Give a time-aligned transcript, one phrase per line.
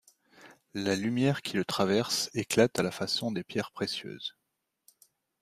[0.73, 4.35] La lumière qui le traverse éclate à la façon des pierres précieuses.